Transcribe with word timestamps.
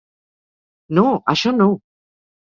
No, 0.99 1.03
això 1.33 1.53
no! 1.59 1.67